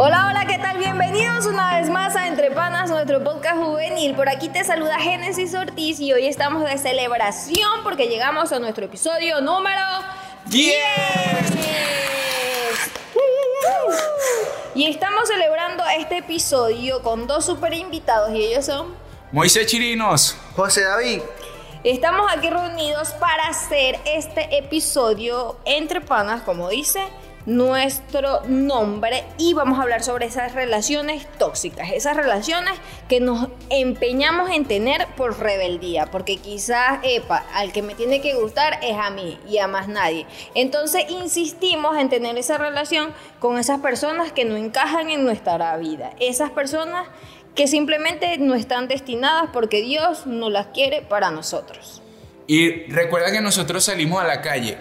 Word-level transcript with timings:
Hola, 0.00 0.28
hola, 0.30 0.46
¿qué 0.46 0.58
tal? 0.58 0.78
Bienvenidos 0.78 1.46
una 1.46 1.76
vez 1.76 1.90
más 1.90 2.14
a 2.14 2.28
Entre 2.28 2.52
Panas, 2.52 2.88
nuestro 2.88 3.24
podcast 3.24 3.56
juvenil. 3.56 4.14
Por 4.14 4.28
aquí 4.28 4.48
te 4.48 4.62
saluda 4.62 4.96
Génesis 5.00 5.52
Ortiz 5.54 5.98
y 5.98 6.12
hoy 6.12 6.26
estamos 6.26 6.62
de 6.62 6.78
celebración 6.78 7.82
porque 7.82 8.06
llegamos 8.06 8.52
a 8.52 8.60
nuestro 8.60 8.84
episodio 8.84 9.40
número 9.40 9.82
10. 10.46 10.76
Y 14.76 14.86
estamos 14.86 15.26
celebrando 15.26 15.82
este 15.98 16.18
episodio 16.18 17.02
con 17.02 17.26
dos 17.26 17.46
super 17.46 17.74
invitados 17.74 18.30
y 18.30 18.44
ellos 18.44 18.66
son 18.66 18.94
Moisés 19.32 19.66
Chirinos. 19.66 20.36
José 20.54 20.84
David. 20.84 21.22
Estamos 21.82 22.30
aquí 22.32 22.48
reunidos 22.48 23.10
para 23.14 23.48
hacer 23.48 23.98
este 24.04 24.58
episodio 24.58 25.56
entre 25.64 26.00
panas, 26.00 26.42
como 26.42 26.68
dice 26.68 27.00
nuestro 27.48 28.42
nombre, 28.46 29.24
y 29.38 29.54
vamos 29.54 29.78
a 29.78 29.82
hablar 29.82 30.02
sobre 30.02 30.26
esas 30.26 30.52
relaciones 30.52 31.26
tóxicas, 31.38 31.90
esas 31.92 32.14
relaciones 32.14 32.74
que 33.08 33.20
nos 33.20 33.48
empeñamos 33.70 34.50
en 34.50 34.66
tener 34.66 35.06
por 35.16 35.40
rebeldía, 35.40 36.06
porque 36.06 36.36
quizás, 36.36 37.00
epa, 37.02 37.46
al 37.54 37.72
que 37.72 37.80
me 37.80 37.94
tiene 37.94 38.20
que 38.20 38.34
gustar 38.34 38.78
es 38.82 38.98
a 38.98 39.08
mí 39.08 39.38
y 39.48 39.58
a 39.58 39.66
más 39.66 39.88
nadie. 39.88 40.26
Entonces 40.54 41.06
insistimos 41.08 41.96
en 41.96 42.10
tener 42.10 42.36
esa 42.36 42.58
relación 42.58 43.14
con 43.40 43.56
esas 43.56 43.80
personas 43.80 44.30
que 44.30 44.44
no 44.44 44.56
encajan 44.56 45.08
en 45.08 45.24
nuestra 45.24 45.74
vida, 45.78 46.10
esas 46.20 46.50
personas 46.50 47.06
que 47.54 47.66
simplemente 47.66 48.36
no 48.36 48.54
están 48.54 48.88
destinadas 48.88 49.48
porque 49.54 49.80
Dios 49.80 50.26
no 50.26 50.50
las 50.50 50.66
quiere 50.66 51.00
para 51.00 51.30
nosotros. 51.30 52.02
Y 52.46 52.84
recuerda 52.90 53.32
que 53.32 53.40
nosotros 53.40 53.84
salimos 53.84 54.22
a 54.22 54.26
la 54.26 54.42
calle 54.42 54.76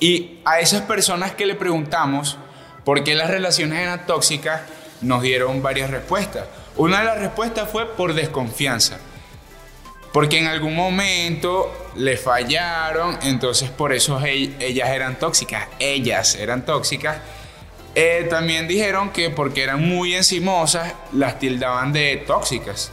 y 0.00 0.40
a 0.46 0.60
esas 0.60 0.82
personas 0.82 1.32
que 1.32 1.46
le 1.46 1.54
preguntamos 1.54 2.38
por 2.84 3.04
qué 3.04 3.14
las 3.14 3.30
relaciones 3.30 3.78
eran 3.78 4.06
tóxicas, 4.06 4.62
nos 5.02 5.22
dieron 5.22 5.62
varias 5.62 5.90
respuestas. 5.90 6.46
Una 6.76 7.00
de 7.00 7.04
las 7.04 7.18
respuestas 7.18 7.68
fue 7.70 7.86
por 7.86 8.14
desconfianza. 8.14 8.98
Porque 10.12 10.38
en 10.38 10.46
algún 10.46 10.74
momento 10.74 11.72
le 11.94 12.16
fallaron, 12.16 13.16
entonces 13.22 13.70
por 13.70 13.92
eso 13.92 14.20
ellas 14.24 14.88
eran 14.88 15.18
tóxicas. 15.18 15.68
Ellas 15.78 16.34
eran 16.34 16.64
tóxicas. 16.64 17.18
Eh, 17.94 18.26
también 18.28 18.66
dijeron 18.66 19.10
que 19.10 19.30
porque 19.30 19.62
eran 19.62 19.86
muy 19.86 20.14
encimosas, 20.14 20.94
las 21.12 21.38
tildaban 21.38 21.92
de 21.92 22.16
tóxicas. 22.26 22.90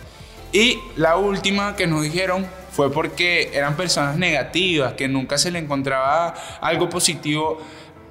Y 0.51 0.79
la 0.95 1.17
última 1.17 1.75
que 1.75 1.87
nos 1.87 2.03
dijeron 2.03 2.47
fue 2.77 2.91
porque 2.91 3.49
eran 3.57 3.75
personas 3.75 4.17
negativas, 4.17 4.93
que 4.93 5.07
nunca 5.07 5.39
se 5.39 5.49
le 5.49 5.57
encontraba 5.57 6.35
algo 6.61 6.87
positivo 6.87 7.57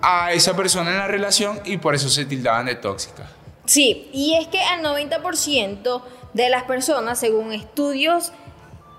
a 0.02 0.32
esa 0.32 0.56
persona 0.56 0.90
en 0.90 0.98
la 0.98 1.06
relación 1.06 1.60
y 1.64 1.76
por 1.76 1.94
eso 1.94 2.08
se 2.08 2.24
tildaban 2.24 2.66
de 2.66 2.74
tóxicas. 2.74 3.30
Sí, 3.64 4.10
y 4.12 4.34
es 4.34 4.48
que 4.48 4.60
al 4.60 4.82
90% 4.82 6.02
de 6.32 6.48
las 6.48 6.64
personas, 6.64 7.20
según 7.20 7.52
estudios, 7.52 8.32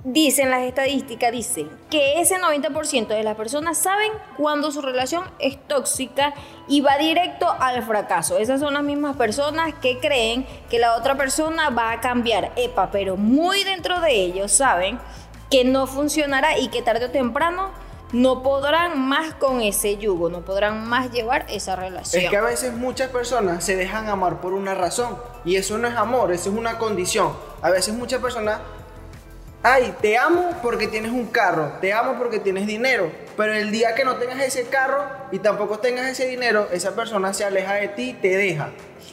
dicen 0.05 0.49
las 0.51 0.61
estadísticas, 0.61 1.33
dicen 1.33 1.69
que 1.89 2.21
ese 2.21 2.35
90% 2.35 3.07
de 3.07 3.23
las 3.23 3.35
personas 3.35 3.77
saben 3.77 4.13
cuando 4.37 4.71
su 4.71 4.81
relación 4.81 5.25
es 5.37 5.57
tóxica 5.67 6.33
y 6.69 6.79
va 6.79 6.97
directo 6.97 7.53
al 7.59 7.83
fracaso. 7.83 8.37
Esas 8.37 8.61
son 8.61 8.73
las 8.73 8.83
mismas 8.83 9.17
personas 9.17 9.73
que 9.81 9.99
creen 9.99 10.45
que 10.69 10.79
la 10.79 10.95
otra 10.95 11.17
persona 11.17 11.71
va 11.71 11.91
a 11.91 11.99
cambiar. 11.99 12.53
Epa, 12.55 12.89
pero 12.89 13.17
muy 13.17 13.65
dentro 13.65 13.99
de 13.99 14.13
ellos 14.13 14.53
saben 14.53 14.97
que 15.49 15.63
no 15.63 15.87
funcionará 15.87 16.57
y 16.57 16.69
que 16.69 16.81
tarde 16.81 17.05
o 17.05 17.11
temprano 17.11 17.71
no 18.13 18.41
podrán 18.41 19.07
más 19.07 19.33
con 19.33 19.61
ese 19.61 19.97
yugo, 19.97 20.29
no 20.29 20.41
podrán 20.41 20.87
más 20.87 21.11
llevar 21.11 21.45
esa 21.49 21.75
relación. 21.75 22.23
Es 22.23 22.29
que 22.29 22.37
a 22.37 22.41
veces 22.41 22.73
muchas 22.73 23.09
personas 23.09 23.63
se 23.63 23.75
dejan 23.75 24.07
amar 24.07 24.39
por 24.39 24.53
una 24.53 24.75
razón 24.75 25.17
y 25.43 25.57
eso 25.57 25.77
no 25.77 25.87
es 25.87 25.95
amor, 25.95 26.31
eso 26.31 26.49
es 26.49 26.55
una 26.55 26.77
condición. 26.77 27.33
A 27.61 27.69
veces 27.69 27.93
muchas 27.93 28.21
personas, 28.21 28.61
ay, 29.61 29.93
te 30.01 30.17
amo 30.17 30.51
porque 30.61 30.87
tienes 30.87 31.11
un 31.11 31.27
carro, 31.27 31.73
te 31.81 31.91
amo 31.91 32.15
porque 32.17 32.39
tienes 32.39 32.65
dinero, 32.65 33.11
pero 33.35 33.53
el 33.53 33.71
día 33.71 33.93
que 33.93 34.05
no 34.05 34.15
tengas 34.15 34.39
ese 34.39 34.67
carro 34.67 35.03
y 35.33 35.39
tampoco 35.39 35.79
tengas 35.79 36.05
ese 36.07 36.27
dinero, 36.27 36.69
esa 36.71 36.95
persona 36.95 37.33
se 37.33 37.43
aleja 37.43 37.73
de 37.73 37.89
ti 37.89 38.09
y 38.11 38.13
te 38.13 38.37
deja. 38.37 38.69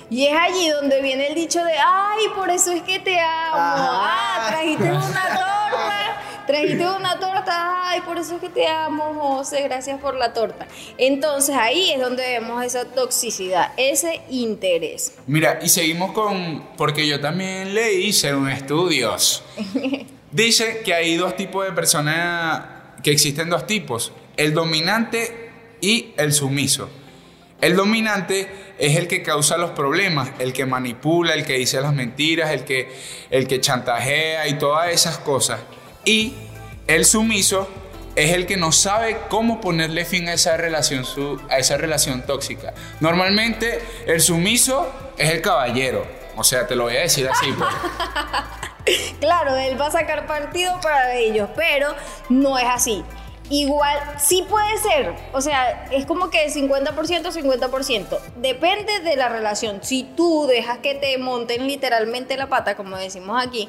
Y 0.09 0.27
es 0.27 0.37
allí 0.37 0.69
donde 0.69 1.03
viene 1.03 1.29
el 1.29 1.35
dicho 1.35 1.65
de, 1.65 1.73
ay, 1.73 2.27
por 2.37 2.49
eso 2.51 2.71
es 2.71 2.83
que 2.83 3.01
te 3.01 3.19
amo. 3.19 3.57
Ah, 3.57 4.47
trajiste 4.51 4.85
una 4.85 4.99
torta. 5.01 6.11
Trajiste 6.47 6.87
una 6.87 7.19
torta, 7.19 7.91
ay, 7.91 8.01
por 8.03 8.19
eso 8.19 8.35
es 8.35 8.41
que 8.41 8.49
te 8.49 8.67
amo, 8.67 9.15
José, 9.15 9.63
gracias 9.63 10.01
por 10.01 10.15
la 10.15 10.33
torta. 10.33 10.67
Entonces 10.99 11.57
ahí 11.57 11.91
es 11.93 12.01
donde 12.01 12.23
vemos 12.23 12.63
esa 12.65 12.85
toxicidad, 12.85 13.73
ese 13.77 14.21
interés. 14.31 15.15
Mira, 15.27 15.59
y 15.63 15.69
seguimos 15.69 16.13
con, 16.13 16.69
porque 16.77 17.07
yo 17.07 17.21
también 17.21 17.75
leí 17.75 18.13
según 18.13 18.49
estudios. 18.51 19.43
Dice 20.31 20.83
que 20.85 20.93
hay 20.93 21.17
dos 21.17 21.37
tipos 21.37 21.65
de 21.65 21.73
personas, 21.73 22.63
que 23.03 23.11
existen 23.11 23.49
dos 23.49 23.67
tipos, 23.67 24.13
el 24.37 24.53
dominante 24.53 25.51
y 25.81 26.13
el 26.17 26.33
sumiso. 26.33 26.91
El 27.61 27.77
dominante 27.77 28.49
es 28.79 28.97
el 28.97 29.07
que 29.07 29.23
causa 29.23 29.57
los 29.57 29.71
problemas, 29.71 30.31
el 30.39 30.53
que 30.53 30.67
manipula, 30.67 31.35
el 31.35 31.47
que 31.47 31.55
dice 31.55 31.81
las 31.81 31.95
mentiras, 31.95 32.51
el 32.51 32.65
que, 32.65 32.93
el 33.31 33.47
que 33.47 33.61
chantajea 33.61 34.49
y 34.49 34.59
todas 34.59 34.91
esas 34.93 35.19
cosas. 35.19 35.61
Y 36.05 36.35
el 36.87 37.05
sumiso 37.05 37.69
es 38.17 38.33
el 38.33 38.47
que 38.47 38.57
no 38.57 38.73
sabe 38.73 39.19
cómo 39.29 39.61
ponerle 39.61 40.05
fin 40.05 40.29
a 40.29 40.35
esa 40.35 40.57
relación, 40.57 41.05
a 41.51 41.59
esa 41.59 41.77
relación 41.77 42.23
tóxica. 42.27 42.75
Normalmente 43.01 43.81
el 44.07 44.21
sumiso 44.21 44.91
es 45.19 45.31
el 45.31 45.41
caballero. 45.41 46.07
O 46.37 46.45
sea, 46.45 46.67
te 46.67 46.75
lo 46.75 46.85
voy 46.85 46.97
a 46.97 47.01
decir 47.01 47.29
así. 47.29 47.53
Pues. 47.53 47.71
claro, 49.21 49.57
él 49.57 49.81
va 49.81 49.87
a 49.87 49.91
sacar 49.91 50.27
partido 50.27 50.81
para 50.81 51.15
ellos, 51.15 51.49
pero 51.57 51.95
no 52.29 52.59
es 52.59 52.67
así. 52.67 53.05
Igual, 53.51 53.99
sí 54.19 54.47
puede 54.49 54.79
ser, 54.79 55.15
o 55.35 55.41
sea, 55.43 55.87
es 55.91 56.07
como 56.07 56.31
que 56.31 56.51
50%, 56.51 56.95
50%. 56.95 58.19
Depende 58.37 59.01
de 59.01 59.17
la 59.17 59.29
relación. 59.29 59.81
Si 59.83 60.03
tú 60.03 60.47
dejas 60.47 60.79
que 60.79 60.95
te 60.95 61.19
monten 61.19 61.67
literalmente 61.67 62.39
la 62.39 62.49
pata, 62.49 62.75
como 62.75 62.97
decimos 62.97 63.45
aquí, 63.45 63.69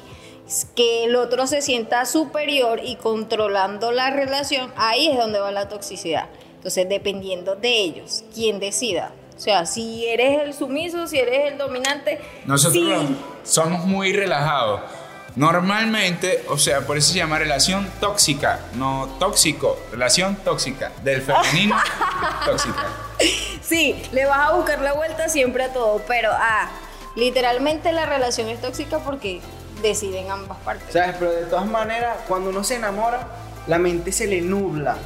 que 0.74 1.04
el 1.04 1.16
otro 1.16 1.46
se 1.46 1.60
sienta 1.60 2.04
superior 2.06 2.80
y 2.82 2.96
controlando 2.96 3.92
la 3.92 4.10
relación, 4.10 4.72
ahí 4.76 5.08
es 5.08 5.18
donde 5.18 5.38
va 5.38 5.50
la 5.50 5.68
toxicidad. 5.68 6.28
Entonces, 6.56 6.88
dependiendo 6.88 7.56
de 7.56 7.76
ellos, 7.76 8.24
quien 8.34 8.60
decida. 8.60 9.12
O 9.36 9.40
sea, 9.40 9.66
si 9.66 10.06
eres 10.06 10.42
el 10.42 10.54
sumiso, 10.54 11.06
si 11.06 11.18
eres 11.18 11.52
el 11.52 11.58
dominante. 11.58 12.20
Nosotros 12.46 13.04
somos 13.44 13.84
muy 13.84 14.12
relajados. 14.12 14.80
Normalmente, 15.36 16.44
o 16.48 16.56
sea, 16.56 16.86
por 16.86 16.96
eso 16.96 17.12
se 17.12 17.18
llama 17.18 17.38
relación 17.38 17.86
tóxica, 18.00 18.60
no 18.74 19.16
tóxico, 19.18 19.78
relación 19.92 20.36
tóxica, 20.36 20.92
del 21.04 21.20
femenino 21.20 21.76
tóxica. 22.46 22.86
Sí, 23.60 24.02
le 24.12 24.24
vas 24.24 24.48
a 24.48 24.52
buscar 24.52 24.80
la 24.80 24.94
vuelta 24.94 25.28
siempre 25.28 25.64
a 25.64 25.72
todo, 25.74 26.00
pero 26.08 26.30
ah, 26.32 26.70
literalmente 27.16 27.92
la 27.92 28.06
relación 28.06 28.48
es 28.48 28.62
tóxica 28.62 29.00
porque 29.00 29.42
deciden 29.82 30.30
ambas 30.30 30.58
partes. 30.58 30.92
¿Sabes? 30.92 31.16
Pero 31.18 31.32
de 31.32 31.44
todas 31.44 31.66
maneras, 31.66 32.18
cuando 32.28 32.50
uno 32.50 32.64
se 32.64 32.76
enamora, 32.76 33.26
la 33.66 33.78
mente 33.78 34.12
se 34.12 34.26
le 34.26 34.40
nubla. 34.40 34.96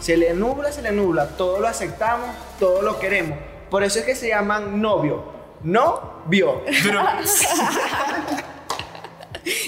Se 0.00 0.16
le 0.16 0.32
nubla, 0.34 0.72
se 0.72 0.82
le 0.82 0.92
nubla. 0.92 1.28
Todo 1.28 1.60
lo 1.60 1.68
aceptamos, 1.68 2.28
todo 2.58 2.82
lo 2.82 2.98
queremos. 2.98 3.38
Por 3.70 3.82
eso 3.84 3.98
es 3.98 4.04
que 4.04 4.14
se 4.14 4.28
llaman 4.28 4.80
novio. 4.80 5.24
No 5.62 6.22
vio. 6.26 6.62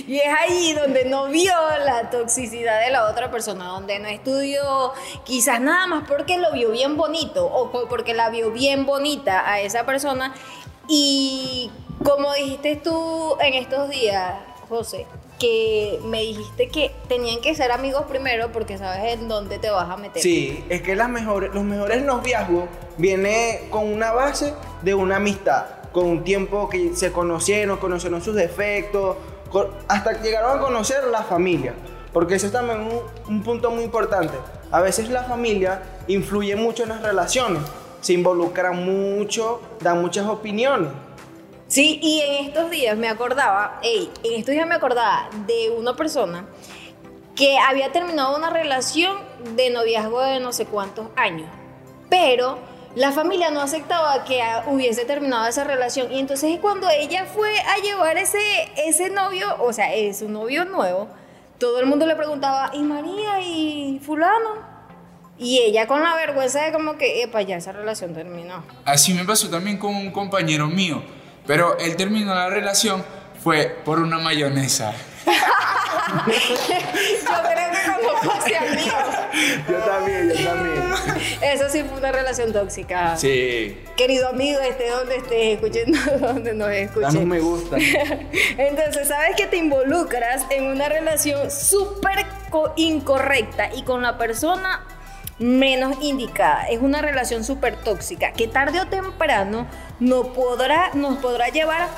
Y 0.06 0.18
es 0.18 0.34
ahí 0.38 0.74
donde 0.74 1.04
no 1.06 1.28
vio 1.28 1.54
la 1.84 2.10
toxicidad 2.10 2.84
de 2.84 2.90
la 2.90 3.06
otra 3.06 3.30
persona, 3.30 3.68
donde 3.68 3.98
no 3.98 4.08
estudió 4.08 4.92
quizás 5.24 5.60
nada 5.60 5.86
más 5.86 6.04
porque 6.06 6.36
lo 6.36 6.52
vio 6.52 6.70
bien 6.70 6.96
bonito 6.96 7.46
o 7.46 7.70
porque 7.88 8.12
la 8.12 8.28
vio 8.28 8.50
bien 8.50 8.84
bonita 8.84 9.50
a 9.50 9.60
esa 9.60 9.86
persona. 9.86 10.34
Y 10.88 11.70
como 12.04 12.32
dijiste 12.34 12.76
tú 12.76 13.36
en 13.40 13.54
estos 13.54 13.88
días, 13.88 14.34
José, 14.72 15.06
que 15.38 16.00
me 16.04 16.22
dijiste 16.22 16.68
que 16.68 16.92
tenían 17.06 17.42
que 17.42 17.54
ser 17.54 17.72
amigos 17.72 18.04
primero 18.08 18.50
porque 18.52 18.78
sabes 18.78 19.12
en 19.12 19.28
dónde 19.28 19.58
te 19.58 19.70
vas 19.70 19.90
a 19.90 19.98
meter. 19.98 20.22
Sí, 20.22 20.64
es 20.70 20.80
que 20.80 20.96
las 20.96 21.10
mejores, 21.10 21.52
los 21.52 21.62
mejores 21.62 22.02
noviazgos 22.02 22.64
viene 22.96 23.66
con 23.70 23.86
una 23.86 24.12
base 24.12 24.54
de 24.80 24.94
una 24.94 25.16
amistad, 25.16 25.66
con 25.92 26.06
un 26.06 26.24
tiempo 26.24 26.70
que 26.70 26.96
se 26.96 27.12
conocieron, 27.12 27.76
conocieron 27.76 28.22
sus 28.22 28.34
defectos, 28.34 29.16
hasta 29.88 30.14
que 30.14 30.28
llegaron 30.28 30.58
a 30.58 30.60
conocer 30.60 31.04
la 31.04 31.22
familia. 31.22 31.74
Porque 32.14 32.36
eso 32.36 32.46
es 32.46 32.52
también 32.52 32.80
un, 32.80 33.00
un 33.28 33.42
punto 33.42 33.70
muy 33.70 33.84
importante. 33.84 34.34
A 34.70 34.80
veces 34.80 35.10
la 35.10 35.24
familia 35.24 35.82
influye 36.08 36.56
mucho 36.56 36.84
en 36.84 36.90
las 36.90 37.02
relaciones, 37.02 37.62
se 38.00 38.14
involucran 38.14 38.84
mucho, 38.84 39.60
dan 39.80 40.00
muchas 40.00 40.26
opiniones. 40.26 40.88
Sí, 41.72 41.98
y 42.02 42.20
en 42.20 42.44
estos 42.44 42.70
días 42.70 42.98
me 42.98 43.08
acordaba, 43.08 43.80
hey, 43.82 44.10
en 44.24 44.40
estos 44.40 44.52
días 44.52 44.68
me 44.68 44.74
acordaba 44.74 45.30
de 45.46 45.70
una 45.70 45.96
persona 45.96 46.44
que 47.34 47.56
había 47.56 47.90
terminado 47.90 48.36
una 48.36 48.50
relación 48.50 49.16
de 49.56 49.70
noviazgo 49.70 50.20
de 50.20 50.38
no 50.38 50.52
sé 50.52 50.66
cuántos 50.66 51.06
años, 51.16 51.48
pero 52.10 52.58
la 52.94 53.10
familia 53.10 53.50
no 53.50 53.62
aceptaba 53.62 54.22
que 54.24 54.42
hubiese 54.66 55.06
terminado 55.06 55.46
esa 55.46 55.64
relación 55.64 56.12
y 56.12 56.18
entonces 56.18 56.58
cuando 56.60 56.90
ella 56.90 57.24
fue 57.24 57.58
a 57.60 57.78
llevar 57.78 58.18
ese, 58.18 58.38
ese 58.76 59.08
novio, 59.08 59.46
o 59.58 59.72
sea, 59.72 59.94
es 59.94 60.20
un 60.20 60.34
novio 60.34 60.66
nuevo, 60.66 61.08
todo 61.56 61.80
el 61.80 61.86
mundo 61.86 62.04
le 62.04 62.16
preguntaba, 62.16 62.70
¿y 62.74 62.80
María 62.80 63.40
y 63.40 63.98
fulano? 64.04 64.72
Y 65.38 65.60
ella 65.60 65.86
con 65.86 66.02
la 66.02 66.16
vergüenza 66.16 66.64
de 66.64 66.72
como 66.72 66.98
que, 66.98 67.22
epa, 67.22 67.40
ya 67.40 67.56
esa 67.56 67.72
relación 67.72 68.12
terminó. 68.12 68.62
Así 68.84 69.14
me 69.14 69.24
pasó 69.24 69.48
también 69.48 69.78
con 69.78 69.94
un 69.94 70.10
compañero 70.10 70.66
mío, 70.66 71.02
pero 71.46 71.78
él 71.78 71.96
terminó 71.96 72.34
la 72.34 72.48
relación 72.48 73.04
fue 73.42 73.66
por 73.84 73.98
una 74.00 74.18
mayonesa. 74.18 74.92
yo 75.26 75.32
creo 77.26 77.70
que 77.72 77.92
como 77.92 78.32
hacia 78.32 78.60
mío. 78.62 78.92
Yo 79.68 79.76
también, 79.78 80.30
yo 80.30 80.44
también. 80.48 80.82
Eso 81.40 81.68
sí 81.68 81.82
fue 81.84 81.98
una 81.98 82.12
relación 82.12 82.52
tóxica. 82.52 83.16
Sí. 83.16 83.78
Querido 83.96 84.28
amigo, 84.28 84.60
esté 84.60 84.90
donde 84.90 85.16
estés 85.16 85.58
escuchando, 85.60 85.98
donde 86.26 86.54
nos 86.54 86.70
escuchen. 86.70 87.16
un 87.16 87.28
me 87.28 87.40
gusta. 87.40 87.76
Entonces, 88.58 89.08
sabes 89.08 89.36
que 89.36 89.46
te 89.46 89.56
involucras 89.56 90.44
en 90.50 90.66
una 90.66 90.88
relación 90.88 91.50
súper 91.50 92.26
co- 92.50 92.72
incorrecta 92.76 93.70
y 93.74 93.82
con 93.84 94.02
la 94.02 94.18
persona 94.18 94.84
menos 95.38 95.96
indicada. 96.02 96.66
Es 96.68 96.80
una 96.80 97.02
relación 97.02 97.44
súper 97.44 97.76
tóxica 97.76 98.32
que 98.32 98.48
tarde 98.48 98.80
o 98.80 98.86
temprano 98.86 99.66
no 100.00 100.32
podrá, 100.32 100.90
nos 100.94 101.18
podrá 101.18 101.48
llevar 101.48 101.88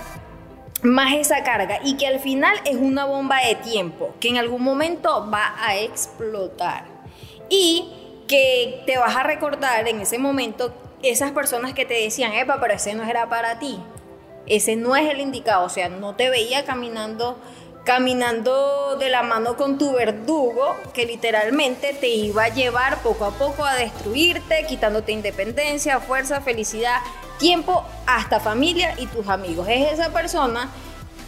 más 0.82 1.14
esa 1.14 1.42
carga 1.42 1.80
y 1.82 1.96
que 1.96 2.06
al 2.06 2.20
final 2.20 2.56
es 2.64 2.76
una 2.76 3.06
bomba 3.06 3.38
de 3.40 3.54
tiempo 3.56 4.14
que 4.20 4.28
en 4.28 4.36
algún 4.36 4.62
momento 4.62 5.28
va 5.30 5.54
a 5.60 5.76
explotar. 5.76 6.84
Y 7.48 7.92
que 8.26 8.82
te 8.86 8.98
vas 8.98 9.16
a 9.16 9.22
recordar 9.22 9.86
en 9.86 10.00
ese 10.00 10.18
momento 10.18 10.74
esas 11.02 11.32
personas 11.32 11.74
que 11.74 11.84
te 11.84 11.94
decían, 11.94 12.32
epa, 12.32 12.58
pero 12.60 12.74
ese 12.74 12.94
no 12.94 13.04
era 13.04 13.28
para 13.28 13.58
ti, 13.58 13.78
ese 14.46 14.76
no 14.76 14.96
es 14.96 15.10
el 15.10 15.20
indicado, 15.20 15.64
o 15.64 15.68
sea, 15.68 15.88
no 15.88 16.14
te 16.14 16.30
veía 16.30 16.64
caminando 16.64 17.38
caminando 17.84 18.96
de 18.98 19.10
la 19.10 19.22
mano 19.22 19.56
con 19.56 19.76
tu 19.78 19.92
verdugo 19.92 20.76
que 20.94 21.04
literalmente 21.04 21.92
te 21.92 22.08
iba 22.08 22.44
a 22.44 22.48
llevar 22.48 23.02
poco 23.02 23.26
a 23.26 23.30
poco 23.32 23.64
a 23.64 23.74
destruirte, 23.74 24.64
quitándote 24.66 25.12
independencia, 25.12 26.00
fuerza, 26.00 26.40
felicidad, 26.40 27.00
tiempo, 27.38 27.84
hasta 28.06 28.40
familia 28.40 28.94
y 28.98 29.06
tus 29.06 29.28
amigos. 29.28 29.68
Es 29.68 29.92
esa 29.92 30.12
persona 30.12 30.70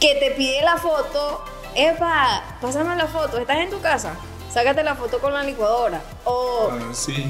que 0.00 0.14
te 0.14 0.31
pide 0.31 0.62
la 0.62 0.79
foto, 0.79 1.44
epa, 1.75 2.43
pásame 2.61 2.97
la 2.97 3.06
foto, 3.06 3.38
estás 3.38 3.59
en 3.59 3.70
tu 3.70 3.81
casa, 3.81 4.14
sácate 4.56 4.82
la 4.82 4.94
foto 4.94 5.19
con 5.19 5.35
la 5.35 5.43
licuadora 5.43 6.00
o 6.25 6.70
Ah, 6.73 6.79
sí. 6.94 7.26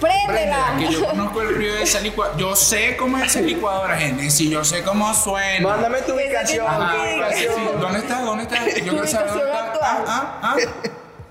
préndela. 0.00 0.76
Que 0.78 0.92
yo 0.92 1.04
conozco 1.10 1.42
el 1.42 1.56
río 1.56 1.74
de 1.74 1.82
esa 1.82 1.98
licuadora. 1.98 2.38
Yo 2.38 2.54
sé 2.54 2.96
cómo 2.96 3.18
es 3.18 3.24
esa 3.24 3.40
licuadora, 3.40 3.96
gente. 3.96 4.30
Sí, 4.30 4.48
yo 4.48 4.62
sé 4.64 4.84
cómo 4.84 5.12
suena. 5.12 5.66
Mándame 5.68 6.00
tu 6.02 6.14
ubicación, 6.14 6.64
Ajá, 6.68 6.94
sí. 7.34 7.46
¿Dónde 7.80 7.98
estás? 7.98 8.24
¿Dónde 8.24 8.44
estás? 8.44 8.66
Yo 8.76 8.82
quiero 8.92 9.06
saber 9.08 9.30
dónde 9.30 9.48
estás. 9.48 9.82
Ah, 9.82 10.38
ah, 10.42 10.56
ah. 10.56 10.56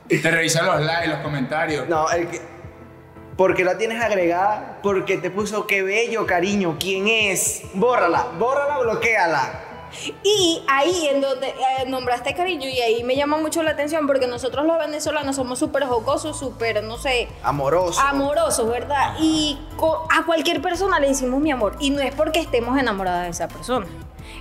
Te 0.10 0.30
revisa 0.32 0.62
los 0.64 0.82
likes, 0.82 1.08
los 1.08 1.20
comentarios. 1.20 1.88
No, 1.88 2.10
el 2.12 2.28
que. 2.28 2.42
¿Por 3.38 3.56
qué 3.56 3.64
la 3.64 3.78
tienes 3.78 4.04
agregada? 4.04 4.80
Porque 4.84 5.18
te 5.18 5.32
puso 5.32 5.66
qué 5.68 5.82
bello, 5.84 6.26
cariño. 6.26 6.76
¿Quién 6.78 7.08
es? 7.08 7.62
Bórrala, 7.74 8.26
bórrala, 8.38 8.80
bloqueala. 8.80 9.69
Y 10.24 10.64
ahí 10.68 11.08
en 11.12 11.22
donde 11.22 11.48
eh, 11.48 11.86
nombraste 11.88 12.34
cariño 12.34 12.68
y 12.68 12.80
ahí 12.80 13.04
me 13.04 13.16
llama 13.16 13.38
mucho 13.38 13.64
la 13.64 13.72
atención 13.72 14.08
porque 14.08 14.28
nosotros 14.28 14.66
los 14.66 14.78
venezolanos 14.78 15.36
somos 15.36 15.60
súper 15.60 15.86
jocosos, 15.86 16.38
súper, 16.38 16.84
no 16.84 16.98
sé, 16.98 17.28
Amoroso. 17.44 18.00
amorosos, 18.02 18.70
¿verdad? 18.70 19.16
Y 19.20 19.58
a 20.10 20.26
cualquier 20.26 20.62
persona 20.62 21.00
le 21.00 21.08
decimos 21.08 21.40
mi 21.42 21.52
amor 21.52 21.76
y 21.80 21.90
no 21.90 22.02
es 22.02 22.14
porque 22.14 22.40
estemos 22.40 22.78
enamoradas 22.78 23.24
de 23.26 23.30
esa 23.30 23.48
persona. 23.48 23.88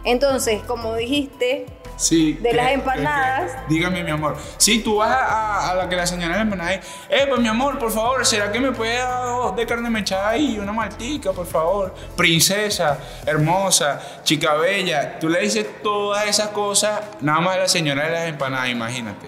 Entonces, 0.05 0.63
como 0.67 0.95
dijiste, 0.95 1.67
Sí. 1.97 2.35
De 2.35 2.51
que- 2.51 2.57
las 2.57 2.71
empanadas. 2.71 3.53
que- 3.67 3.75
dígame, 3.75 4.05
mi 4.05 4.13
amor. 4.13 4.37
Si 4.57 4.79
tú 4.85 4.99
vas 4.99 5.11
a, 5.11 5.25
a- 5.25 5.71
a 5.71 5.75
la 5.75 5.89
que 5.89 5.97
la 5.97 6.07
señora 6.07 6.37
de 6.37 6.43
empanada 6.43 6.71
dice, 6.71 6.83
eh, 7.09 7.27
pues 7.29 7.41
mi 7.41 7.49
amor, 7.49 7.77
por 7.81 7.91
favor, 7.91 8.25
¿será 8.25 8.53
que 8.53 8.61
me 8.61 8.71
puede 8.71 8.99
dar 8.99 9.55
de 9.57 9.67
carne 9.67 9.91
mechada 9.91 10.37
y 10.37 10.61
una 10.61 10.71
maltica, 10.73 11.33
por 11.33 11.47
favor? 11.47 11.93
Princesa, 12.17 12.99
hermosa, 13.27 14.01
chica 14.23 14.55
bella. 14.55 15.19
Tú 15.19 15.29
le 15.29 15.41
dices 15.41 15.67
todas 15.83 16.25
esas 16.27 16.49
cosas 16.51 17.01
nada 17.21 17.41
más 17.41 17.57
a 17.57 17.59
la 17.61 17.69
señora 17.69 18.05
de 18.05 18.11
las 18.13 18.29
empanadas, 18.29 18.69
imagínate. 18.69 19.27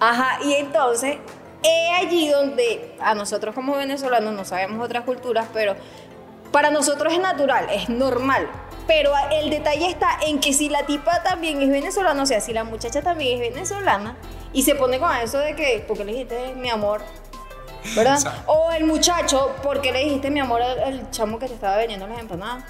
Ajá, 0.00 0.40
y 0.44 0.54
entonces 0.54 1.16
es 1.62 1.90
allí 1.96 2.28
donde 2.28 2.96
a 3.00 3.14
nosotros 3.14 3.54
como 3.54 3.76
venezolanos 3.76 4.32
no 4.34 4.44
sabemos 4.44 4.84
otras 4.84 5.04
culturas, 5.04 5.46
pero 5.52 5.76
para 6.52 6.70
nosotros 6.70 7.12
es 7.12 7.20
natural, 7.20 7.68
es 7.70 7.88
normal. 7.88 8.48
Pero 8.86 9.12
el 9.30 9.50
detalle 9.50 9.88
está 9.88 10.18
en 10.26 10.40
que 10.40 10.52
si 10.52 10.68
la 10.68 10.84
tipa 10.84 11.22
también 11.22 11.62
es 11.62 11.70
venezolana, 11.70 12.22
o 12.22 12.26
sea, 12.26 12.40
si 12.40 12.52
la 12.52 12.64
muchacha 12.64 13.02
también 13.02 13.40
es 13.40 13.52
venezolana, 13.52 14.16
y 14.52 14.62
se 14.62 14.74
pone 14.74 14.98
con 14.98 15.14
eso 15.16 15.38
de 15.38 15.54
que, 15.54 15.84
porque 15.86 16.04
le 16.04 16.12
dijiste 16.12 16.54
mi 16.56 16.70
amor? 16.70 17.02
¿Verdad? 17.94 18.42
O 18.46 18.70
el 18.72 18.84
muchacho, 18.84 19.54
porque 19.62 19.92
le 19.92 20.04
dijiste 20.04 20.30
mi 20.30 20.40
amor 20.40 20.60
al, 20.60 20.78
al 20.82 21.10
chamo 21.10 21.38
que 21.38 21.46
te 21.46 21.54
estaba 21.54 21.76
vendiendo 21.76 22.06
las 22.06 22.18
empanadas? 22.18 22.64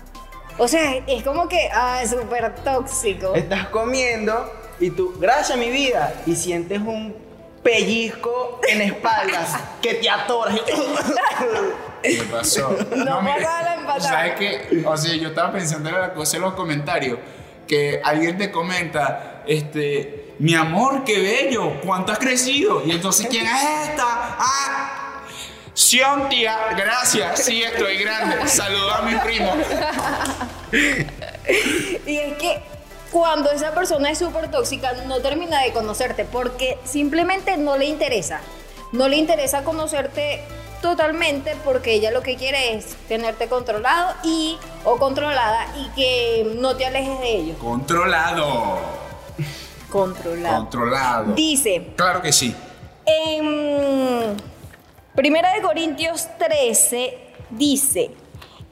O 0.59 0.69
sea, 0.69 0.97
es 1.07 1.23
como 1.23 1.49
que, 1.49 1.71
ah, 1.73 2.03
es 2.03 2.11
súper 2.11 2.55
tóxico. 2.57 3.35
Estás 3.35 3.69
comiendo 3.69 4.53
y 4.79 4.91
tú, 4.91 5.15
gracias 5.19 5.57
mi 5.57 5.71
vida, 5.71 6.13
y 6.27 6.37
sientes 6.37 6.81
un 6.81 7.17
pellizco 7.63 8.61
en 8.69 8.83
espaldas 8.83 9.57
que 9.81 9.95
te 9.95 10.11
atoras. 10.11 10.61
¿Qué 12.03 12.23
pasó? 12.31 12.77
No 12.91 13.23
mira, 13.23 13.37
pasaba 13.37 13.63
la 13.63 13.75
empanada. 13.75 14.01
¿Sabes 14.01 14.33
qué? 14.39 14.83
O 14.85 14.97
sea, 14.97 15.15
yo 15.15 15.29
estaba 15.29 15.53
pensando 15.53 15.89
en 15.89 16.01
la 16.01 16.13
cosa 16.13 16.37
en 16.37 16.43
los 16.43 16.55
comentarios. 16.55 17.19
Que 17.67 18.01
alguien 18.03 18.37
te 18.37 18.51
comenta, 18.51 19.45
este, 19.47 20.35
mi 20.41 20.55
amor, 20.55 21.05
qué 21.05 21.21
bello, 21.21 21.81
¿cuánto 21.85 22.13
has 22.13 22.19
crecido? 22.19 22.83
Y 22.85 22.91
entonces, 22.91 23.29
¿quién 23.31 23.47
es 23.47 23.63
esta? 23.91 24.05
Ah, 24.07 25.23
Sion, 25.75 26.29
tía, 26.29 26.59
gracias, 26.77 27.45
sí, 27.45 27.63
estoy 27.63 27.99
grande. 27.99 28.49
Saluda 28.49 28.99
a 28.99 29.03
mi 29.03 29.15
primo. 29.17 29.53
Y 32.07 32.17
es 32.17 32.35
que 32.39 32.61
cuando 33.11 33.51
esa 33.51 33.73
persona 33.73 34.11
es 34.11 34.19
súper 34.19 34.51
tóxica, 34.51 34.93
no 35.07 35.21
termina 35.21 35.63
de 35.63 35.73
conocerte 35.73 36.25
porque 36.25 36.79
simplemente 36.85 37.57
no 37.57 37.77
le 37.77 37.87
interesa. 37.87 38.41
No 38.93 39.09
le 39.09 39.17
interesa 39.17 39.63
conocerte 39.63 40.43
totalmente 40.81 41.57
porque 41.65 41.95
ella 41.95 42.11
lo 42.11 42.23
que 42.23 42.37
quiere 42.37 42.75
es 42.75 42.97
tenerte 43.09 43.49
controlado 43.49 44.15
y 44.25 44.59
o 44.85 44.97
controlada 44.97 45.67
y 45.77 45.89
que 45.91 46.55
no 46.57 46.77
te 46.77 46.87
alejes 46.87 47.21
de 47.21 47.37
ellos. 47.37 47.57
Controlado. 47.59 48.79
Controlado. 49.91 50.57
Controlado. 50.63 51.35
Dice 51.35 51.93
Claro 51.97 52.23
que 52.23 52.33
sí. 52.33 52.55
en 53.07 54.37
Primera 55.15 55.53
de 55.53 55.61
Corintios 55.61 56.29
13 56.39 57.19
dice, 57.51 58.13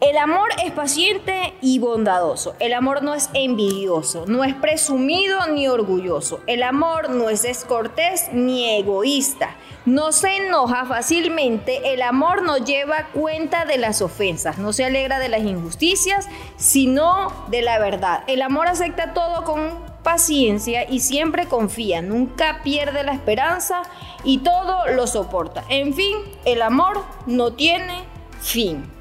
el 0.00 0.16
amor 0.16 0.48
es 0.64 0.70
paciente 0.70 1.54
y 1.60 1.80
bondadoso. 1.80 2.54
El 2.60 2.72
amor 2.72 3.02
no 3.02 3.14
es 3.14 3.28
envidioso, 3.34 4.24
no 4.26 4.44
es 4.44 4.54
presumido 4.54 5.48
ni 5.48 5.66
orgulloso. 5.66 6.40
El 6.46 6.62
amor 6.62 7.10
no 7.10 7.28
es 7.28 7.42
descortés 7.42 8.28
ni 8.32 8.78
egoísta. 8.78 9.56
No 9.88 10.12
se 10.12 10.36
enoja 10.36 10.84
fácilmente. 10.84 11.94
El 11.94 12.02
amor 12.02 12.42
no 12.42 12.58
lleva 12.58 13.06
cuenta 13.14 13.64
de 13.64 13.78
las 13.78 14.02
ofensas. 14.02 14.58
No 14.58 14.74
se 14.74 14.84
alegra 14.84 15.18
de 15.18 15.30
las 15.30 15.40
injusticias, 15.40 16.28
sino 16.58 17.46
de 17.48 17.62
la 17.62 17.78
verdad. 17.78 18.22
El 18.26 18.42
amor 18.42 18.66
acepta 18.66 19.14
todo 19.14 19.44
con 19.44 19.78
paciencia 20.02 20.88
y 20.90 21.00
siempre 21.00 21.46
confía, 21.46 22.02
nunca 22.02 22.60
pierde 22.62 23.02
la 23.02 23.12
esperanza 23.12 23.80
y 24.24 24.38
todo 24.38 24.88
lo 24.94 25.06
soporta. 25.06 25.64
En 25.70 25.94
fin, 25.94 26.18
el 26.44 26.60
amor 26.60 27.02
no 27.26 27.54
tiene 27.54 28.04
fin. 28.42 28.97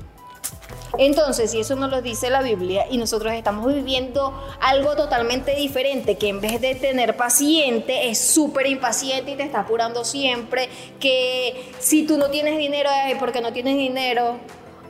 Entonces, 0.97 1.51
si 1.51 1.59
eso 1.59 1.75
nos 1.75 1.89
lo 1.91 2.01
dice 2.01 2.29
la 2.29 2.41
Biblia 2.41 2.85
y 2.89 2.97
nosotros 2.97 3.33
estamos 3.33 3.73
viviendo 3.73 4.33
algo 4.59 4.95
totalmente 4.95 5.55
diferente, 5.55 6.17
que 6.17 6.29
en 6.29 6.41
vez 6.41 6.59
de 6.59 6.75
tener 6.75 7.15
paciente 7.15 8.09
es 8.09 8.19
súper 8.19 8.67
impaciente 8.67 9.31
y 9.31 9.35
te 9.35 9.43
está 9.43 9.61
apurando 9.61 10.03
siempre, 10.03 10.69
que 10.99 11.71
si 11.79 12.05
tú 12.05 12.17
no 12.17 12.29
tienes 12.29 12.57
dinero 12.57 12.89
es 13.07 13.17
porque 13.17 13.41
no 13.41 13.53
tienes 13.53 13.77
dinero, 13.77 14.37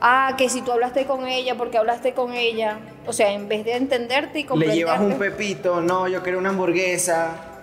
ah, 0.00 0.34
que 0.38 0.48
si 0.48 0.62
tú 0.62 0.72
hablaste 0.72 1.04
con 1.04 1.26
ella 1.26 1.56
porque 1.56 1.78
hablaste 1.78 2.12
con 2.14 2.32
ella, 2.34 2.78
o 3.06 3.12
sea, 3.12 3.32
en 3.32 3.48
vez 3.48 3.64
de 3.64 3.74
entenderte 3.74 4.40
y 4.40 4.42
Le 4.42 4.48
comprenderte. 4.48 4.78
llevas 4.78 5.00
un 5.00 5.18
pepito, 5.18 5.80
no, 5.80 6.08
yo 6.08 6.22
quiero 6.22 6.38
una 6.38 6.50
hamburguesa. 6.50 7.60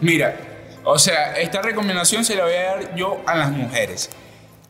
Mira, 0.00 0.36
o 0.84 0.98
sea, 0.98 1.36
esta 1.36 1.62
recomendación 1.62 2.24
se 2.24 2.34
la 2.34 2.44
voy 2.44 2.54
a 2.54 2.62
dar 2.64 2.96
yo 2.96 3.20
a 3.26 3.36
las 3.36 3.50
mujeres. 3.50 4.10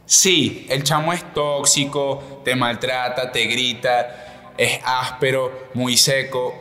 Sí, 0.06 0.66
el 0.68 0.84
chamo 0.84 1.12
es 1.12 1.32
tóxico, 1.32 2.42
te 2.44 2.54
maltrata, 2.54 3.32
te 3.32 3.44
grita, 3.46 4.52
es 4.56 4.78
áspero, 4.84 5.68
muy 5.74 5.96
seco. 5.96 6.54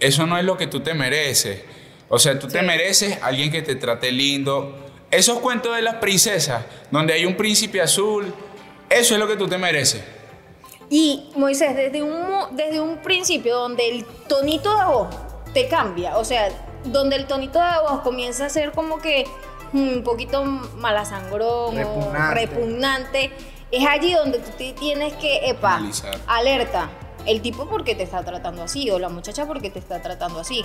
Eso 0.00 0.26
no 0.26 0.38
es 0.38 0.44
lo 0.44 0.56
que 0.56 0.66
tú 0.66 0.80
te 0.80 0.94
mereces. 0.94 1.62
O 2.08 2.18
sea, 2.18 2.38
tú 2.38 2.48
te 2.48 2.62
mereces 2.62 3.18
alguien 3.22 3.50
que 3.50 3.62
te 3.62 3.74
trate 3.74 4.12
lindo. 4.12 4.74
Esos 5.10 5.38
cuentos 5.40 5.74
de 5.76 5.82
las 5.82 5.96
princesas, 5.96 6.64
donde 6.90 7.12
hay 7.12 7.26
un 7.26 7.36
príncipe 7.36 7.80
azul, 7.80 8.32
eso 8.88 9.14
es 9.14 9.20
lo 9.20 9.28
que 9.28 9.36
tú 9.36 9.48
te 9.48 9.58
mereces. 9.58 10.02
Y 10.88 11.30
Moisés, 11.34 11.74
desde 11.74 12.02
un, 12.02 12.56
desde 12.56 12.80
un 12.80 12.98
principio 12.98 13.56
donde 13.56 13.88
el 13.88 14.04
tonito 14.28 14.76
de 14.76 14.84
voz 14.84 15.08
te 15.52 15.68
cambia, 15.68 16.16
o 16.16 16.24
sea, 16.24 16.48
donde 16.84 17.16
el 17.16 17.26
tonito 17.26 17.58
de 17.58 17.80
voz 17.82 18.00
comienza 18.02 18.46
a 18.46 18.48
ser 18.48 18.70
como 18.72 18.98
que 18.98 19.24
un 19.72 20.02
poquito 20.04 20.44
malasangrón 20.44 21.76
o 21.78 21.78
Repugnante. 21.78 22.34
repugnante, 22.46 23.32
es 23.70 23.86
allí 23.86 24.12
donde 24.14 24.38
tú 24.38 24.50
tienes 24.78 25.12
que, 25.14 25.48
epa, 25.50 25.76
Analizar. 25.76 26.18
alerta, 26.26 26.90
el 27.26 27.42
tipo 27.42 27.66
porque 27.66 27.94
te 27.94 28.04
está 28.04 28.22
tratando 28.24 28.62
así 28.62 28.88
o 28.90 28.98
la 28.98 29.08
muchacha 29.08 29.46
porque 29.46 29.70
te 29.70 29.78
está 29.78 30.00
tratando 30.00 30.40
así. 30.40 30.64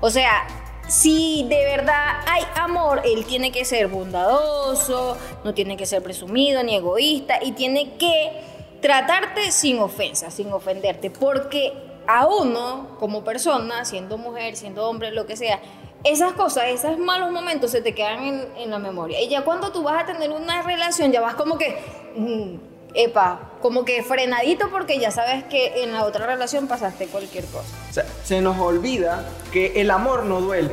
O 0.00 0.10
sea, 0.10 0.46
si 0.88 1.44
de 1.48 1.64
verdad 1.64 2.20
hay 2.26 2.42
amor, 2.56 3.02
él 3.04 3.26
tiene 3.26 3.52
que 3.52 3.64
ser 3.66 3.88
bondadoso, 3.88 5.16
no 5.44 5.52
tiene 5.54 5.76
que 5.76 5.84
ser 5.86 6.02
presumido 6.02 6.62
ni 6.62 6.76
egoísta 6.76 7.38
y 7.42 7.52
tiene 7.52 7.96
que 7.98 8.42
tratarte 8.80 9.50
sin 9.52 9.80
ofensa, 9.80 10.30
sin 10.30 10.50
ofenderte, 10.52 11.10
porque 11.10 11.72
a 12.06 12.26
uno 12.26 12.96
como 12.98 13.22
persona, 13.22 13.84
siendo 13.84 14.16
mujer, 14.16 14.56
siendo 14.56 14.88
hombre, 14.88 15.10
lo 15.10 15.26
que 15.26 15.36
sea, 15.36 15.60
esas 16.04 16.32
cosas, 16.32 16.64
esos 16.68 16.98
malos 16.98 17.30
momentos 17.30 17.70
se 17.70 17.80
te 17.80 17.94
quedan 17.94 18.48
en, 18.56 18.70
la 18.70 18.78
memoria. 18.78 19.20
Y 19.20 19.28
ya 19.28 19.42
cuando 19.42 19.72
tú 19.72 19.82
vas 19.82 20.02
a 20.02 20.06
tener 20.06 20.30
una 20.30 20.62
relación, 20.62 21.12
ya 21.12 21.20
vas 21.20 21.34
como 21.34 21.58
que, 21.58 21.78
mm, 22.14 22.54
epa, 22.94 23.52
como 23.60 23.84
que 23.84 24.02
frenadito 24.02 24.70
porque 24.70 24.98
ya 24.98 25.10
sabes 25.10 25.44
que 25.44 25.82
en 25.82 25.92
la 25.92 26.04
otra 26.04 26.26
relación 26.26 26.68
pasaste 26.68 27.06
cualquier 27.06 27.44
cosa. 27.46 28.04
Se 28.24 28.40
nos 28.40 28.58
olvida 28.58 29.24
que 29.52 29.80
el 29.80 29.90
amor 29.90 30.24
no 30.24 30.40
duele. 30.40 30.70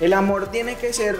El 0.00 0.12
amor 0.12 0.48
tiene 0.48 0.74
que 0.74 0.92
ser, 0.92 1.18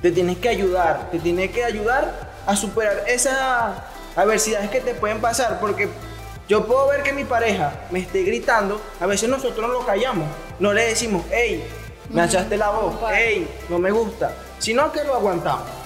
te 0.00 0.12
tienes 0.12 0.38
que 0.38 0.48
ayudar, 0.48 1.10
te 1.10 1.18
tiene 1.18 1.50
que 1.50 1.64
ayudar 1.64 2.32
a 2.46 2.54
superar 2.56 3.04
esas 3.08 3.74
adversidades 4.16 4.70
que 4.70 4.80
te 4.80 4.94
pueden 4.94 5.20
pasar, 5.20 5.58
porque 5.60 5.88
yo 6.48 6.66
puedo 6.66 6.86
ver 6.88 7.02
que 7.02 7.12
mi 7.12 7.24
pareja 7.24 7.72
me 7.90 7.98
esté 7.98 8.22
gritando, 8.22 8.80
a 9.00 9.06
veces 9.06 9.28
nosotros 9.28 9.68
lo 9.70 9.84
callamos, 9.84 10.28
no 10.60 10.72
le 10.72 10.84
decimos, 10.84 11.24
hey, 11.32 11.66
me 12.10 12.22
alzaste 12.22 12.56
la 12.56 12.70
voz, 12.70 12.94
hey, 13.12 13.48
no 13.68 13.78
me 13.78 13.90
gusta, 13.90 14.32
sino 14.58 14.90
que 14.92 15.04
lo 15.04 15.14
aguantamos. 15.14 15.84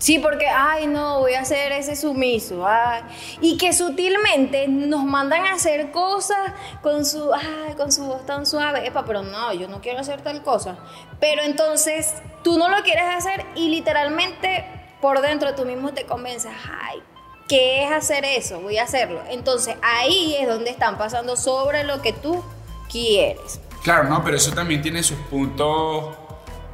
Sí, 0.00 0.18
porque, 0.18 0.46
ay, 0.46 0.86
no, 0.86 1.20
voy 1.20 1.34
a 1.34 1.42
hacer 1.42 1.72
ese 1.72 1.94
sumiso. 1.94 2.66
Ay. 2.66 3.02
Y 3.42 3.58
que 3.58 3.74
sutilmente 3.74 4.66
nos 4.66 5.04
mandan 5.04 5.44
a 5.44 5.52
hacer 5.52 5.92
cosas 5.92 6.54
con 6.82 7.04
su, 7.04 7.30
ay, 7.34 7.74
con 7.76 7.92
su 7.92 8.04
voz 8.04 8.24
tan 8.24 8.46
suave. 8.46 8.86
Epa, 8.86 9.04
pero 9.04 9.22
no, 9.22 9.52
yo 9.52 9.68
no 9.68 9.82
quiero 9.82 10.00
hacer 10.00 10.22
tal 10.22 10.42
cosa. 10.42 10.78
Pero 11.20 11.42
entonces 11.42 12.14
tú 12.42 12.56
no 12.56 12.70
lo 12.70 12.82
quieres 12.82 13.04
hacer 13.14 13.44
y 13.54 13.68
literalmente 13.68 14.64
por 15.02 15.20
dentro 15.20 15.54
tú 15.54 15.66
mismo 15.66 15.92
te 15.92 16.06
convences, 16.06 16.52
ay, 16.82 17.02
¿qué 17.46 17.84
es 17.84 17.92
hacer 17.92 18.24
eso? 18.24 18.58
Voy 18.60 18.78
a 18.78 18.84
hacerlo. 18.84 19.20
Entonces 19.28 19.76
ahí 19.82 20.34
es 20.40 20.48
donde 20.48 20.70
están 20.70 20.96
pasando 20.96 21.36
sobre 21.36 21.84
lo 21.84 22.00
que 22.00 22.14
tú 22.14 22.42
quieres. 22.90 23.60
Claro, 23.82 24.04
no, 24.08 24.22
pero 24.22 24.36
eso 24.36 24.52
también 24.52 24.82
tiene 24.82 25.02
sus 25.02 25.18
puntos 25.18 26.16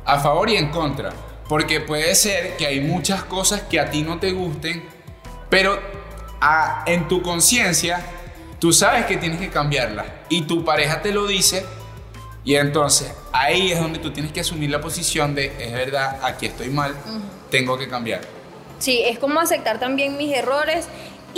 a 0.04 0.18
favor 0.20 0.50
y 0.50 0.56
en 0.56 0.70
contra. 0.70 1.10
Porque 1.48 1.80
puede 1.80 2.14
ser 2.16 2.56
que 2.56 2.66
hay 2.66 2.80
muchas 2.80 3.22
cosas 3.24 3.62
que 3.62 3.78
a 3.78 3.90
ti 3.90 4.02
no 4.02 4.18
te 4.18 4.32
gusten, 4.32 4.84
pero 5.48 5.78
a- 6.40 6.82
en 6.86 7.06
tu 7.08 7.22
conciencia 7.22 8.00
tú 8.58 8.72
sabes 8.72 9.06
que 9.06 9.16
tienes 9.16 9.38
que 9.38 9.48
cambiarlas 9.50 10.06
y 10.28 10.42
tu 10.42 10.64
pareja 10.64 11.02
te 11.02 11.12
lo 11.12 11.26
dice 11.26 11.64
y 12.44 12.56
entonces 12.56 13.12
ahí 13.32 13.70
es 13.72 13.78
donde 13.80 13.98
tú 14.00 14.10
tienes 14.10 14.32
que 14.32 14.40
asumir 14.40 14.70
la 14.70 14.80
posición 14.80 15.34
de, 15.34 15.46
es 15.64 15.72
verdad, 15.72 16.18
aquí 16.22 16.46
estoy 16.46 16.70
mal, 16.70 16.94
tengo 17.50 17.78
que 17.78 17.88
cambiar. 17.88 18.22
Sí, 18.78 19.02
es 19.04 19.18
como 19.18 19.40
aceptar 19.40 19.78
también 19.80 20.16
mis 20.16 20.34
errores. 20.36 20.86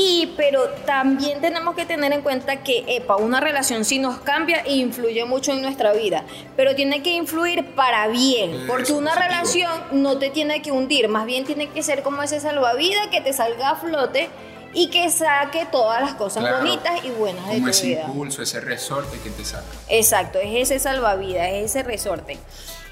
Y, 0.01 0.33
pero 0.37 0.69
también 0.87 1.41
tenemos 1.41 1.75
que 1.75 1.85
tener 1.85 2.13
en 2.13 2.23
cuenta 2.23 2.63
que, 2.63 2.85
epa, 2.87 3.17
una 3.17 3.41
relación 3.41 3.85
sí 3.85 3.99
nos 3.99 4.21
cambia 4.21 4.59
e 4.61 4.77
influye 4.77 5.25
mucho 5.25 5.51
en 5.53 5.61
nuestra 5.61 5.93
vida, 5.93 6.23
pero 6.57 6.77
tiene 6.77 7.03
que 7.03 7.11
influir 7.15 7.75
para 7.75 8.07
bien, 8.07 8.65
porque 8.69 8.93
una 8.93 9.17
relación 9.17 9.73
no 9.91 10.17
te 10.17 10.31
tiene 10.31 10.63
que 10.63 10.71
hundir, 10.71 11.09
más 11.09 11.27
bien 11.27 11.45
tiene 11.45 11.69
que 11.71 11.83
ser 11.83 12.05
como 12.05 12.23
ese 12.23 12.39
salvavidas 12.39 13.09
que 13.09 13.21
te 13.21 13.33
salga 13.33 13.71
a 13.71 13.75
flote 13.77 14.29
y 14.73 14.89
que 14.91 15.11
saque 15.11 15.67
todas 15.67 16.01
las 16.01 16.15
cosas 16.15 16.45
Claro, 16.45 16.59
bonitas 16.59 17.05
y 17.05 17.11
buenas 17.11 17.45
de 17.49 17.55
Como 17.55 17.65
tu 17.65 17.71
ese 17.71 17.87
vida. 17.89 18.05
impulso, 18.07 18.41
ese 18.43 18.61
resorte 18.61 19.19
que 19.19 19.31
te 19.31 19.45
saca. 19.45 19.65
Exacto, 19.89 20.39
es 20.39 20.55
ese 20.71 20.79
salvavidas, 20.79 21.49
es 21.49 21.65
ese 21.75 21.83
resorte. 21.83 22.39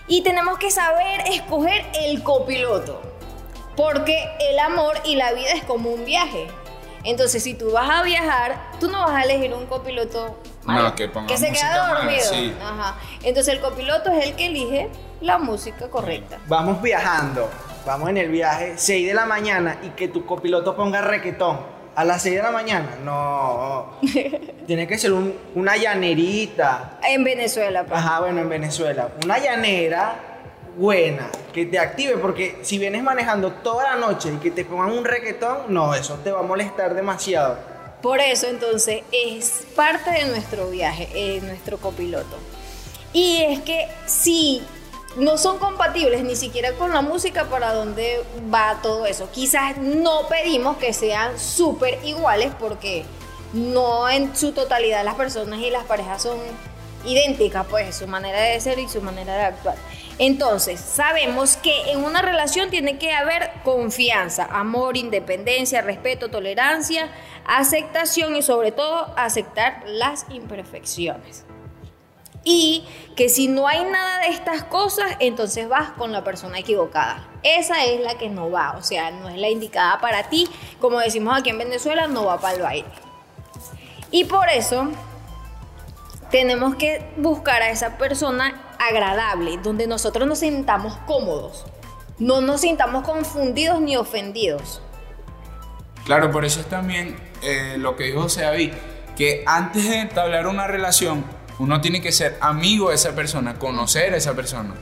Y 0.09 0.23
tenemos 0.23 0.59
que 0.59 0.73
saber 0.73 1.21
escoger 1.33 1.87
el 2.03 2.25
copiloto, 2.25 3.01
porque 3.77 4.29
el 4.51 4.59
amor 4.59 4.97
y 5.05 5.15
la 5.15 5.33
vida 5.35 5.53
es 5.55 5.63
como 5.63 5.91
un 5.91 6.05
viaje. 6.05 6.49
Entonces, 7.07 7.43
si 7.43 7.55
tú 7.55 7.71
vas 7.71 7.89
a 7.89 8.03
viajar, 8.03 8.57
tú 8.81 8.91
no 8.91 9.01
vas 9.01 9.13
a 9.15 9.23
elegir 9.23 9.55
un 9.55 9.67
copiloto 9.67 10.39
malo, 10.65 10.89
No, 10.89 10.95
que 10.95 11.09
ponga 11.09 11.37
se 11.37 11.53
queda 11.53 11.83
mala, 11.87 12.01
dormido. 12.01 12.25
sí. 12.25 12.55
Ajá. 12.63 12.97
Entonces, 13.23 13.55
el 13.55 13.61
copiloto 13.61 14.11
es 14.11 14.25
el 14.27 14.35
que 14.35 14.47
elige 14.47 14.89
la 15.21 15.39
música 15.39 15.89
correcta. 15.89 16.39
Vamos 16.49 16.83
viajando, 16.83 17.49
vamos 17.87 18.11
en 18.11 18.17
el 18.19 18.29
viaje, 18.29 18.75
6 18.77 19.07
de 19.07 19.15
la 19.15 19.25
mañana 19.25 19.79
y 19.85 19.91
que 19.91 20.09
tu 20.09 20.27
copiloto 20.27 20.75
ponga 20.77 21.01
requetón 21.01 21.59
a 21.95 22.05
las 22.05 22.21
6 22.23 22.37
de 22.37 22.43
la 22.43 22.51
mañana. 22.51 22.89
No, 23.05 23.93
tiene 24.67 24.87
que 24.87 24.99
ser 24.99 25.13
un- 25.13 25.35
una 25.55 25.77
llanerita. 25.77 26.99
En 27.09 27.25
Venezuela, 27.25 27.85
pa. 27.85 27.99
Ajá, 27.99 28.21
bueno, 28.21 28.41
en 28.41 28.49
Venezuela. 28.49 29.09
Una 29.25 29.39
llanera 29.39 30.36
buena, 30.76 31.30
que 31.52 31.66
te 31.66 31.78
active, 31.78 32.18
porque 32.18 32.59
si 32.62 32.78
vienes 32.78 33.02
manejando 33.02 33.52
toda 33.52 33.85
la 33.85 33.97
noche 33.97 34.33
y 34.35 34.37
que 34.37 34.50
te 34.50 34.64
pongan 34.64 34.92
un 34.92 35.04
requetón, 35.04 35.59
no, 35.68 35.95
eso 35.95 36.14
te 36.23 36.30
va 36.30 36.40
a 36.40 36.42
molestar 36.42 36.95
demasiado. 36.95 37.56
Por 38.02 38.21
eso 38.21 38.47
entonces 38.47 39.02
es 39.11 39.66
parte 39.75 40.11
de 40.11 40.26
nuestro 40.26 40.68
viaje, 40.68 41.09
es 41.14 41.42
nuestro 41.42 41.78
copiloto. 41.78 42.37
Y 43.12 43.42
es 43.42 43.61
que 43.62 43.88
si 44.04 44.62
no 45.16 45.38
son 45.38 45.59
compatibles 45.59 46.23
ni 46.23 46.37
siquiera 46.37 46.73
con 46.73 46.92
la 46.92 47.00
música, 47.00 47.47
¿para 47.47 47.73
dónde 47.73 48.23
va 48.52 48.78
todo 48.83 49.06
eso? 49.06 49.30
Quizás 49.33 49.78
no 49.78 50.28
pedimos 50.28 50.76
que 50.76 50.92
sean 50.92 51.38
súper 51.38 51.99
iguales 52.04 52.52
porque 52.61 53.04
no 53.54 54.09
en 54.11 54.37
su 54.37 54.52
totalidad 54.52 55.04
las 55.04 55.14
personas 55.14 55.61
y 55.61 55.71
las 55.71 55.85
parejas 55.85 56.23
son 56.23 56.38
idénticas, 57.06 57.66
pues 57.71 57.97
su 57.97 58.06
manera 58.06 58.40
de 58.40 58.61
ser 58.61 58.78
y 58.78 58.88
su 58.88 59.00
manera 59.00 59.35
de 59.35 59.45
actuar. 59.45 59.76
Entonces, 60.19 60.81
sabemos 60.81 61.59
que 61.59 61.93
en 61.93 62.03
una 62.03 62.23
relación 62.23 62.71
tiene 62.71 62.99
que 62.99 63.13
haber 63.13 63.51
confianza, 63.65 64.49
amor, 64.51 64.97
independencia, 64.97 65.83
respeto, 65.83 66.31
tolerancia, 66.31 67.11
aceptación 67.45 68.35
y 68.35 68.43
sobre 68.43 68.73
todo 68.73 69.13
aceptar 69.17 69.83
las 69.87 70.25
imperfecciones. 70.31 71.45
Y 72.45 72.85
que 73.17 73.29
si 73.29 73.49
no 73.49 73.67
hay 73.67 73.85
nada 73.85 74.21
de 74.21 74.29
estas 74.29 74.63
cosas, 74.63 75.17
entonces 75.19 75.69
vas 75.69 75.91
con 75.91 76.13
la 76.13 76.25
persona 76.25 76.61
equivocada. 76.61 77.29
Esa 77.43 77.85
es 77.85 78.01
la 78.01 78.17
que 78.17 78.31
no 78.31 78.51
va, 78.51 78.77
o 78.79 78.83
sea, 78.83 79.11
no 79.11 79.29
es 79.29 79.37
la 79.37 79.51
indicada 79.51 80.01
para 80.01 80.31
ti. 80.31 80.49
Como 80.81 81.01
decimos 81.01 81.37
aquí 81.37 81.51
en 81.51 81.59
Venezuela, 81.59 82.07
no 82.07 82.25
va 82.25 82.41
para 82.41 82.55
el 82.57 82.63
baile. 82.63 82.89
Y 84.13 84.25
por 84.25 84.49
eso 84.49 84.89
tenemos 86.31 86.77
que 86.77 87.13
buscar 87.17 87.63
a 87.63 87.71
esa 87.71 87.99
persona 87.99 88.63
agradable, 88.78 89.59
donde 89.62 89.87
nosotros 89.87 90.26
nos 90.26 90.40
sintamos 90.40 90.97
cómodos, 91.06 91.66
no 92.18 92.40
nos 92.40 92.62
sintamos 92.62 93.04
confundidos 93.04 93.80
ni 93.80 93.97
ofendidos. 93.97 94.80
Claro, 96.04 96.30
por 96.30 96.45
eso 96.45 96.61
es 96.61 96.66
también 96.66 97.16
eh, 97.42 97.76
lo 97.78 97.97
que 97.97 98.04
dijo 98.04 98.23
José 98.23 98.42
David, 98.42 98.73
que 99.16 99.42
antes 99.47 99.88
de 99.88 100.00
entablar 100.00 100.47
una 100.47 100.66
relación, 100.66 101.25
uno 101.59 101.80
tiene 101.80 102.00
que 102.00 102.12
ser 102.12 102.37
amigo 102.40 102.90
de 102.90 102.95
esa 102.95 103.14
persona, 103.14 103.59
conocer 103.59 104.14
a 104.14 104.16
esa 104.16 104.35
persona, 104.35 104.75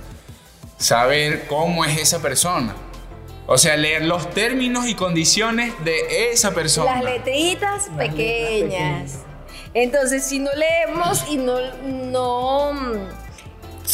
saber 0.77 1.47
cómo 1.47 1.85
es 1.85 1.99
esa 1.99 2.21
persona. 2.21 2.75
O 3.47 3.59
sea, 3.59 3.77
leer 3.77 4.07
los 4.07 4.31
términos 4.31 4.87
y 4.87 4.95
condiciones 4.95 5.73
de 5.85 6.31
esa 6.33 6.53
persona. 6.53 6.95
Las 6.95 7.05
letritas 7.05 7.89
Las 7.89 7.97
letras 7.97 8.09
pequeñas. 8.09 9.19
Entonces, 9.75 10.25
si 10.25 10.39
no 10.39 10.51
leemos 10.55 11.27
y 11.29 11.37
no, 11.37 11.59
no 11.83 12.73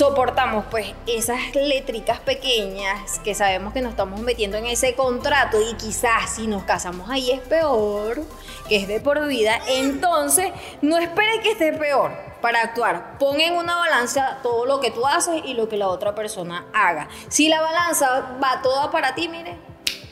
soportamos 0.00 0.64
pues 0.71 0.95
esas 1.07 1.54
letricas 1.54 2.21
pequeñas 2.21 3.19
que 3.19 3.35
sabemos 3.35 3.75
que 3.75 3.83
nos 3.83 3.90
estamos 3.90 4.19
metiendo 4.21 4.57
en 4.57 4.64
ese 4.64 4.95
contrato 4.95 5.59
y 5.61 5.75
quizás 5.75 6.37
si 6.37 6.47
nos 6.47 6.62
casamos 6.62 7.11
ahí 7.11 7.30
es 7.30 7.40
peor, 7.40 8.23
que 8.66 8.76
es 8.76 8.88
de 8.88 8.99
por 9.00 9.28
vida, 9.28 9.61
entonces 9.69 10.52
no 10.80 10.97
espere 10.97 11.42
que 11.42 11.50
esté 11.50 11.75
peor 11.75 12.12
para 12.40 12.62
actuar. 12.62 13.19
Pon 13.19 13.42
en 13.42 13.52
una 13.52 13.76
balanza 13.76 14.38
todo 14.42 14.64
lo 14.64 14.80
que 14.80 14.90
tú 14.90 15.07
haces 15.07 15.42
y 15.45 15.52
lo 15.52 15.69
que 15.69 15.76
la 15.76 15.88
otra 15.88 16.14
persona 16.14 16.64
haga. 16.73 17.11
Si 17.28 17.50
la 17.50 17.61
balanza 17.61 18.38
va 18.42 18.62
toda 18.62 18.90
para 18.90 19.14
ti, 19.14 19.28
mire, 19.28 19.59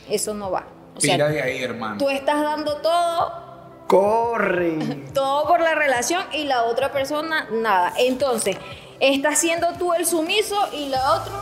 eso 0.07 0.35
no 0.35 0.51
va. 0.51 0.67
O 0.97 1.01
sea, 1.01 1.15
Tira 1.15 1.29
de 1.29 1.41
ahí, 1.41 1.63
hermano. 1.63 1.97
tú 1.97 2.11
estás 2.11 2.43
dando 2.43 2.77
todo 2.77 3.49
Corre. 3.87 4.77
todo 5.15 5.47
por 5.47 5.61
la 5.61 5.73
relación 5.73 6.23
y 6.31 6.43
la 6.43 6.65
otra 6.65 6.91
persona 6.91 7.47
nada. 7.49 7.91
Entonces, 7.97 8.55
estás 8.99 9.39
siendo 9.39 9.73
tú 9.73 9.93
el 9.93 10.05
sumiso 10.05 10.55
y 10.73 10.89
la 10.89 11.15
otra 11.15 11.33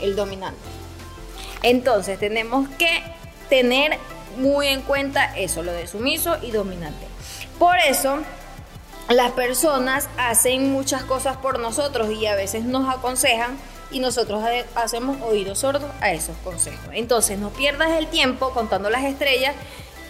el 0.00 0.16
dominante. 0.16 0.58
Entonces, 1.62 2.18
tenemos 2.18 2.68
que 2.78 3.02
tener 3.48 3.98
muy 4.36 4.68
en 4.68 4.82
cuenta 4.82 5.36
eso, 5.36 5.62
lo 5.62 5.72
de 5.72 5.86
sumiso 5.86 6.36
y 6.42 6.50
dominante. 6.50 7.06
Por 7.58 7.76
eso, 7.78 8.18
las 9.08 9.32
personas 9.32 10.08
hacen 10.18 10.72
muchas 10.72 11.02
cosas 11.04 11.36
por 11.38 11.58
nosotros 11.58 12.10
y 12.10 12.26
a 12.26 12.34
veces 12.34 12.64
nos 12.64 12.92
aconsejan 12.92 13.56
y 13.90 14.00
nosotros 14.00 14.42
hacemos 14.74 15.16
oídos 15.22 15.60
sordos 15.60 15.90
a 16.00 16.10
esos 16.10 16.36
consejos. 16.38 16.88
Entonces, 16.92 17.38
no 17.38 17.50
pierdas 17.50 17.92
el 17.92 18.08
tiempo 18.08 18.50
contando 18.50 18.90
las 18.90 19.04
estrellas 19.04 19.54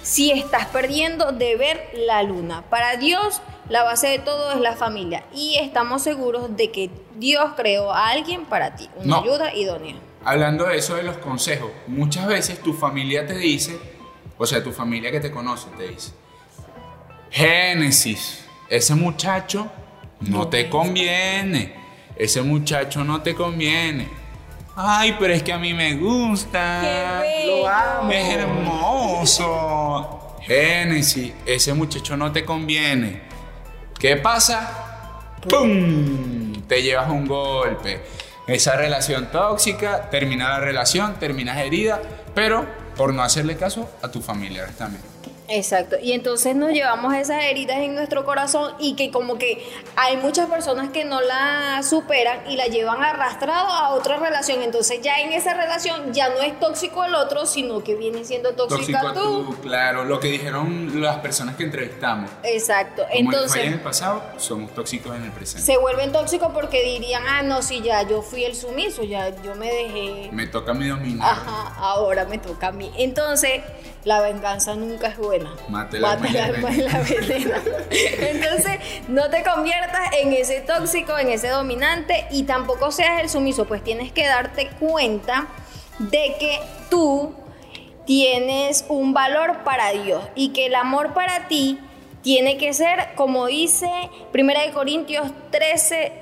si 0.03 0.31
estás 0.31 0.67
perdiendo 0.67 1.33
de 1.33 1.57
ver 1.57 1.91
la 1.95 2.23
luna. 2.23 2.63
Para 2.71 2.97
Dios, 2.97 3.41
la 3.69 3.83
base 3.83 4.09
de 4.09 4.19
todo 4.19 4.53
es 4.53 4.61
la 4.61 4.77
familia 4.77 5.25
y 5.35 5.57
estamos 5.57 6.03
seguros 6.03 6.57
de 6.57 6.71
que 6.71 6.91
Dios 7.17 7.53
creó 7.57 7.93
a 7.93 8.09
alguien 8.09 8.45
para 8.45 8.77
ti, 8.77 8.89
una 8.97 9.19
ayuda 9.19 9.55
idónea. 9.55 9.97
Hablando 10.25 10.67
de 10.67 10.77
eso 10.77 10.97
de 10.97 11.03
los 11.03 11.19
consejos, 11.19 11.71
muchas 11.87 12.27
veces 12.27 12.61
tu 12.61 12.73
familia 12.73 13.27
te 13.27 13.37
dice, 13.37 13.79
o 14.39 14.47
sea, 14.47 14.63
tu 14.63 14.73
familia 14.73 15.11
que 15.11 15.21
te 15.21 15.31
conoce 15.31 15.69
te 15.77 15.89
dice, 15.89 16.13
Génesis, 17.31 18.45
ese 18.69 18.95
muchacho 18.95 19.71
no 20.21 20.49
te 20.49 20.69
conviene, 20.69 21.75
ese 22.17 22.43
muchacho 22.43 23.05
no 23.05 23.23
te 23.23 23.35
conviene. 23.35 24.27
Ay, 24.79 25.17
pero 25.19 25.33
es 25.33 25.43
que 25.43 25.55
a 25.55 25.59
mí 25.59 25.73
me 25.73 25.95
gusta. 25.95 27.23
Lo 27.47 27.67
amo. 27.67 28.13
Es 28.13 28.35
hermoso. 28.35 30.37
Génesis, 30.43 31.33
ese 31.47 31.73
muchacho 31.73 32.15
no 32.17 32.31
te 32.31 32.45
conviene. 32.45 33.23
¿Qué 33.99 34.17
pasa? 34.17 35.35
¡Pum! 35.49 36.53
Te 36.69 36.83
llevas 36.83 37.09
un 37.11 37.27
golpe. 37.27 38.03
Esa 38.47 38.77
relación 38.77 39.31
tóxica, 39.31 40.11
termina 40.11 40.51
la 40.51 40.61
relación, 40.61 41.15
terminas 41.15 41.57
herida, 41.59 42.01
pero 42.35 42.67
por 42.97 43.15
no 43.15 43.23
hacerle 43.23 43.57
caso 43.57 43.91
a 44.03 44.11
tu 44.11 44.21
familiares 44.21 44.77
también. 44.77 45.03
Exacto, 45.49 45.97
y 46.03 46.13
entonces 46.13 46.57
nos 46.57 46.71
llevamos 46.71 47.15
esas 47.15 47.45
heridas 47.45 47.79
en 47.79 47.95
nuestro 47.95 48.25
corazón 48.25 48.75
y 48.79 48.95
que 48.95 49.11
como 49.11 49.39
que 49.39 49.65
hay 49.95 50.17
muchas 50.17 50.49
personas 50.49 50.91
que 50.91 51.05
no 51.05 51.21
la 51.21 51.83
superan 51.83 52.51
y 52.51 52.57
la 52.57 52.67
llevan 52.67 53.03
arrastrado 53.03 53.69
a 53.69 53.91
otra 53.91 54.19
relación, 54.19 54.63
entonces 54.63 55.01
ya 55.03 55.21
en 55.21 55.33
esa 55.33 55.55
relación 55.55 56.13
ya 56.13 56.29
no 56.31 56.41
es 56.41 56.59
tóxico 56.59 57.05
el 57.05 57.15
otro, 57.15 57.47
sino 57.47 57.83
que 57.85 57.95
viene 57.95 58.25
siendo 58.25 58.55
tóxica 58.55 59.13
tú. 59.15 59.57
Claro, 59.63 60.05
lo 60.05 60.21
que 60.21 60.29
dijeron 60.29 61.01
las 61.01 61.19
personas 61.19 61.57
que 61.57 61.65
entrevistamos. 61.65 62.31
Exacto, 62.43 63.05
entonces... 63.11 63.65
en 63.65 63.75
el 63.75 63.81
pasado, 63.81 64.23
somos 64.39 64.75
tóxicos 64.75 65.15
en 65.15 65.25
el 65.25 65.33
presente. 65.33 65.65
Se 65.65 65.79
vuelven 65.79 66.13
tóxicos 66.13 66.51
porque 66.53 66.83
dirían, 66.83 67.23
ah, 67.29 67.43
no, 67.43 67.63
si 67.63 67.83
ya 67.83 68.03
yo 68.03 68.23
fui 68.23 68.45
el 68.45 68.55
sumiso, 68.55 69.05
ya 69.05 69.31
yo 69.43 69.55
me 69.55 69.73
dejé... 69.73 70.31
Me 70.33 70.47
toca 70.47 70.73
a 70.73 70.75
mí 70.75 70.89
dominar. 70.89 71.31
Ajá, 71.31 71.75
ahora 71.79 72.25
me 72.25 72.39
toca 72.39 72.69
a 72.69 72.73
mí. 72.73 72.91
Entonces 72.97 73.63
la 74.07 74.21
venganza 74.21 74.77
nunca 74.77 75.09
es 75.09 75.19
buena. 75.19 75.53
Mate 75.69 75.99
la 75.99 76.17
Mate 76.17 76.33
la 76.33 77.01
venena. 77.01 77.57
Entonces, 77.91 78.79
no 79.09 79.29
te 79.31 79.43
conviertas 79.43 80.11
en 80.21 80.33
ese 80.33 80.61
tóxico, 80.61 81.19
en 81.19 81.29
ese 81.29 81.49
dominante 81.49 82.25
y 82.31 82.45
tampoco 82.45 82.93
seas 82.93 83.21
el 83.21 83.29
sumiso, 83.29 83.65
pues 83.65 83.83
tienes 83.83 84.13
que 84.13 84.25
darte 84.25 84.71
cuenta 84.79 85.49
de 85.99 86.37
que 86.39 86.61
tú 86.89 87.35
tienes 88.07 88.85
un 88.89 89.13
valor 89.13 89.65
para 89.65 89.91
Dios 89.91 90.23
y 90.37 90.51
que 90.51 90.67
el 90.67 90.77
amor 90.77 91.13
para 91.13 91.49
ti 91.49 91.81
tiene 92.23 92.59
que 92.59 92.73
ser, 92.75 93.09
como 93.17 93.47
dice 93.47 93.91
1 94.33 94.53
Corintios 94.73 95.33
13, 95.51 96.13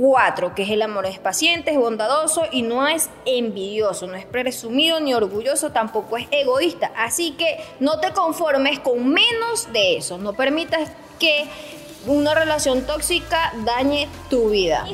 4, 0.00 0.54
que 0.54 0.62
es 0.62 0.70
el 0.70 0.80
amor 0.80 1.04
es 1.04 1.18
paciente, 1.18 1.72
es 1.72 1.76
bondadoso 1.76 2.44
y 2.50 2.62
no 2.62 2.88
es 2.88 3.10
envidioso, 3.26 4.06
no 4.06 4.14
es 4.14 4.24
presumido 4.24 4.98
ni 4.98 5.12
orgulloso, 5.12 5.72
tampoco 5.72 6.16
es 6.16 6.26
egoísta. 6.30 6.90
Así 6.96 7.32
que 7.32 7.58
no 7.80 8.00
te 8.00 8.12
conformes 8.12 8.78
con 8.78 9.06
menos 9.06 9.70
de 9.74 9.98
eso, 9.98 10.16
no 10.16 10.32
permitas 10.32 10.90
que 11.18 11.44
una 12.06 12.34
relación 12.34 12.82
tóxica 12.82 13.52
dañe 13.64 14.08
tu 14.28 14.50
vida. 14.50 14.86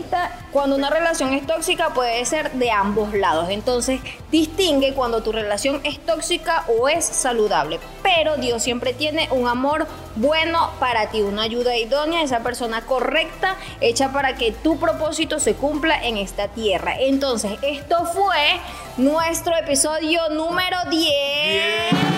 Cuando 0.52 0.76
una 0.76 0.90
relación 0.90 1.34
es 1.34 1.46
tóxica 1.46 1.90
puede 1.90 2.24
ser 2.24 2.52
de 2.52 2.70
ambos 2.70 3.12
lados. 3.14 3.48
Entonces 3.50 4.00
distingue 4.30 4.94
cuando 4.94 5.22
tu 5.22 5.32
relación 5.32 5.80
es 5.84 5.98
tóxica 6.00 6.64
o 6.68 6.88
es 6.88 7.04
saludable. 7.04 7.78
Pero 8.02 8.36
Dios 8.36 8.62
siempre 8.62 8.92
tiene 8.92 9.28
un 9.30 9.48
amor 9.48 9.86
bueno 10.16 10.70
para 10.80 11.10
ti, 11.10 11.22
una 11.22 11.42
ayuda 11.42 11.76
idónea, 11.76 12.22
esa 12.22 12.40
persona 12.40 12.82
correcta, 12.82 13.56
hecha 13.80 14.12
para 14.12 14.36
que 14.36 14.52
tu 14.52 14.78
propósito 14.78 15.38
se 15.38 15.54
cumpla 15.54 16.02
en 16.02 16.16
esta 16.16 16.48
tierra. 16.48 16.94
Entonces, 16.98 17.52
esto 17.62 18.04
fue 18.06 18.60
nuestro 18.96 19.56
episodio 19.56 20.28
número 20.30 20.78
10 20.90 22.15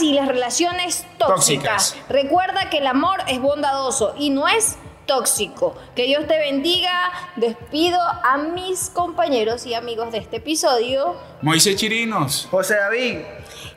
y 0.00 0.12
las 0.12 0.28
relaciones 0.28 1.06
tóxicas. 1.18 1.96
Recuerda 2.08 2.70
que 2.70 2.78
el 2.78 2.86
amor 2.86 3.20
es 3.28 3.40
bondadoso 3.40 4.14
y 4.18 4.30
no 4.30 4.48
es 4.48 4.76
tóxico. 5.06 5.76
Que 5.94 6.04
Dios 6.04 6.26
te 6.26 6.38
bendiga. 6.38 7.12
Despido 7.36 8.00
a 8.00 8.36
mis 8.36 8.90
compañeros 8.90 9.66
y 9.66 9.74
amigos 9.74 10.12
de 10.12 10.18
este 10.18 10.36
episodio. 10.36 11.16
Moisés 11.42 11.76
Chirinos. 11.76 12.48
José 12.50 12.76
David. 12.76 13.18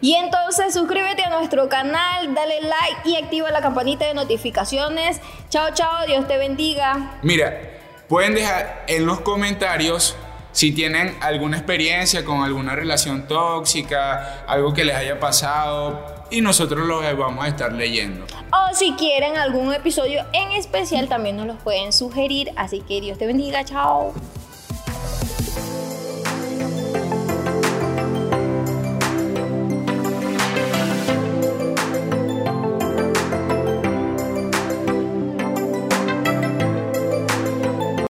Y 0.01 0.15
entonces 0.15 0.73
suscríbete 0.73 1.23
a 1.23 1.29
nuestro 1.29 1.67
canal, 1.67 2.33
dale 2.33 2.61
like 2.61 3.09
y 3.09 3.17
activa 3.17 3.51
la 3.51 3.61
campanita 3.61 4.05
de 4.05 4.13
notificaciones. 4.13 5.19
Chao, 5.49 5.69
chao, 5.73 6.05
Dios 6.07 6.27
te 6.27 6.37
bendiga. 6.37 7.19
Mira, 7.21 7.59
pueden 8.07 8.33
dejar 8.33 8.85
en 8.87 9.05
los 9.05 9.19
comentarios 9.21 10.15
si 10.51 10.71
tienen 10.71 11.17
alguna 11.21 11.57
experiencia 11.57 12.25
con 12.25 12.43
alguna 12.43 12.75
relación 12.75 13.27
tóxica, 13.27 14.43
algo 14.47 14.73
que 14.73 14.85
les 14.85 14.95
haya 14.95 15.19
pasado, 15.19 16.19
y 16.31 16.41
nosotros 16.41 16.87
los 16.87 17.01
vamos 17.17 17.43
a 17.43 17.47
estar 17.47 17.73
leyendo. 17.73 18.25
O 18.51 18.75
si 18.75 18.93
quieren 18.93 19.37
algún 19.37 19.73
episodio 19.73 20.25
en 20.33 20.51
especial, 20.51 21.07
también 21.07 21.37
nos 21.37 21.47
los 21.47 21.57
pueden 21.57 21.91
sugerir. 21.91 22.51
Así 22.55 22.81
que 22.81 23.01
Dios 23.01 23.17
te 23.17 23.25
bendiga, 23.25 23.65
chao. 23.65 24.13